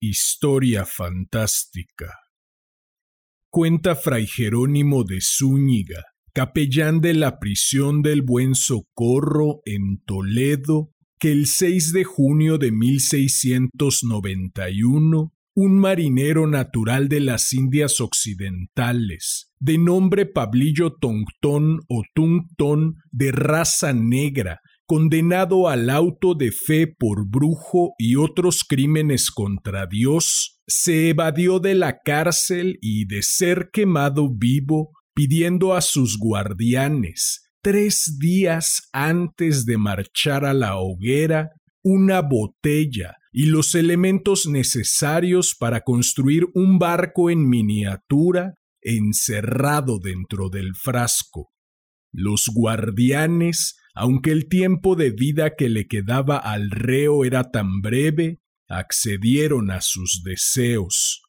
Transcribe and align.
Historia 0.00 0.84
fantástica. 0.84 2.12
Cuenta 3.50 3.96
Fray 3.96 4.26
Jerónimo 4.26 5.04
de 5.04 5.20
Zúñiga, 5.22 6.04
capellán 6.34 7.00
de 7.00 7.14
la 7.14 7.38
prisión 7.38 8.02
del 8.02 8.20
Buen 8.20 8.54
Socorro 8.54 9.62
en 9.64 10.02
Toledo, 10.04 10.90
que 11.18 11.32
el 11.32 11.46
6 11.46 11.94
de 11.94 12.04
junio 12.04 12.58
de 12.58 12.72
1691 12.72 15.32
un 15.54 15.78
marinero 15.78 16.46
natural 16.46 17.08
de 17.08 17.20
las 17.20 17.54
Indias 17.54 18.02
Occidentales, 18.02 19.50
de 19.58 19.78
nombre 19.78 20.26
Pablillo 20.26 20.92
Tongtón 20.92 21.80
o 21.88 22.02
Tungtón, 22.14 22.96
de 23.10 23.32
raza 23.32 23.94
negra, 23.94 24.60
condenado 24.86 25.68
al 25.68 25.90
auto 25.90 26.34
de 26.34 26.52
fe 26.52 26.86
por 26.86 27.28
brujo 27.28 27.94
y 27.98 28.16
otros 28.16 28.64
crímenes 28.64 29.30
contra 29.30 29.86
Dios, 29.86 30.60
se 30.66 31.10
evadió 31.10 31.58
de 31.58 31.74
la 31.74 31.98
cárcel 32.04 32.78
y 32.80 33.06
de 33.06 33.22
ser 33.22 33.70
quemado 33.72 34.28
vivo, 34.32 34.92
pidiendo 35.14 35.74
a 35.74 35.80
sus 35.80 36.18
guardianes, 36.18 37.50
tres 37.62 38.18
días 38.18 38.88
antes 38.92 39.66
de 39.66 39.78
marchar 39.78 40.44
a 40.44 40.54
la 40.54 40.76
hoguera, 40.76 41.50
una 41.82 42.20
botella 42.20 43.14
y 43.32 43.46
los 43.46 43.74
elementos 43.74 44.46
necesarios 44.46 45.54
para 45.58 45.82
construir 45.82 46.46
un 46.54 46.78
barco 46.78 47.30
en 47.30 47.48
miniatura 47.48 48.54
encerrado 48.80 49.98
dentro 49.98 50.48
del 50.48 50.74
frasco. 50.74 51.50
Los 52.16 52.50
guardianes 52.52 53.76
aunque 53.98 54.30
el 54.30 54.46
tiempo 54.46 54.94
de 54.94 55.10
vida 55.10 55.56
que 55.56 55.70
le 55.70 55.88
quedaba 55.88 56.36
al 56.36 56.70
reo 56.70 57.24
era 57.24 57.50
tan 57.50 57.80
breve, 57.80 58.42
accedieron 58.68 59.70
a 59.70 59.80
sus 59.80 60.22
deseos. 60.22 61.22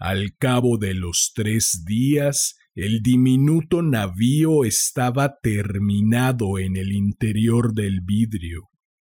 Al 0.00 0.36
cabo 0.36 0.78
de 0.78 0.94
los 0.94 1.30
tres 1.32 1.84
días, 1.86 2.56
el 2.74 3.02
diminuto 3.02 3.82
navío 3.82 4.64
estaba 4.64 5.38
terminado 5.40 6.58
en 6.58 6.76
el 6.76 6.90
interior 6.90 7.72
del 7.72 8.00
vidrio. 8.00 8.68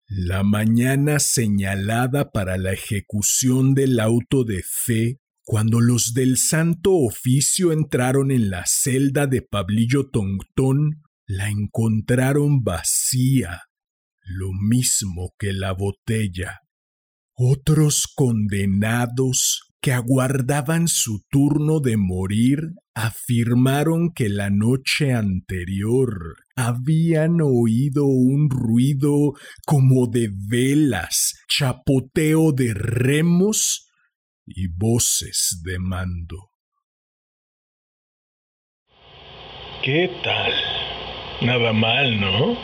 La 0.09 0.43
mañana 0.43 1.19
señalada 1.19 2.31
para 2.31 2.57
la 2.57 2.73
ejecución 2.73 3.73
del 3.73 4.01
auto 4.01 4.43
de 4.43 4.63
fe, 4.63 5.21
cuando 5.43 5.79
los 5.79 6.13
del 6.13 6.35
Santo 6.35 6.91
Oficio 6.91 7.71
entraron 7.71 8.31
en 8.31 8.49
la 8.49 8.65
celda 8.65 9.27
de 9.27 9.41
Pablillo 9.43 10.09
Tongtón, 10.09 11.03
la 11.27 11.49
encontraron 11.49 12.63
vacía, 12.63 13.63
lo 14.23 14.51
mismo 14.53 15.33
que 15.37 15.51
la 15.51 15.73
botella. 15.73 16.61
Otros 17.35 18.07
condenados 18.15 19.67
que 19.81 19.91
aguardaban 19.91 20.87
su 20.87 21.23
turno 21.29 21.79
de 21.81 21.97
morir 21.97 22.71
afirmaron 22.95 24.11
que 24.13 24.27
la 24.29 24.49
noche 24.49 25.13
anterior 25.13 26.37
habían 26.55 27.41
oído 27.41 28.05
un 28.05 28.49
ruido 28.49 29.33
como 29.65 30.07
de 30.07 30.29
velas, 30.49 31.35
chapoteo 31.47 32.53
de 32.53 32.73
remos 32.73 33.87
y 34.45 34.67
voces 34.67 35.61
de 35.63 35.77
mando. 35.77 36.37
¿Qué 39.83 40.09
tal? 40.23 40.86
Nada 41.41 41.71
mal, 41.71 42.19
¿no? 42.19 42.57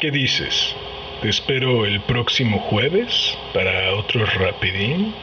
¿Qué 0.00 0.10
dices? 0.10 0.74
¿Te 1.22 1.28
espero 1.28 1.86
el 1.86 2.00
próximo 2.00 2.58
jueves 2.58 3.38
para 3.54 3.94
otro 3.94 4.26
rapidín? 4.26 5.14